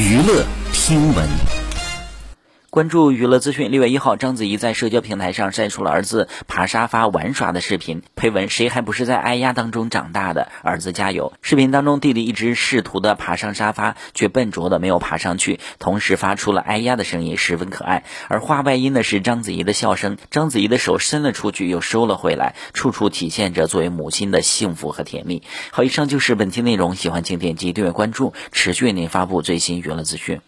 [0.00, 1.59] 娱乐听闻。
[2.70, 3.72] 关注娱乐资讯。
[3.72, 10.46] 六月一号，章子怡在社交平台上晒出了儿子爬沙发玩耍的视频，配文：“谁还不是在挨压当中长大的？
[10.62, 18.04] 儿子加油！”视频当中，弟弟一直试图的爬上沙发，却笨拙的没有爬上去，同时发出了挨压的声音，十分可爱。
[18.28, 25.42] 而话外音的是章子怡的笑声，章子怡的手伸了出去，又收了回来，处处体现着作为母亲的幸福和甜蜜。
[25.72, 30.40] 好，以上就是本期内容，喜欢请点击订阅关注，持续为您发布最新娱乐资讯。